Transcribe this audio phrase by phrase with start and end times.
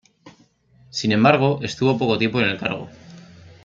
[0.89, 2.89] Sin embargo, estuvo poco tiempo en el cargo.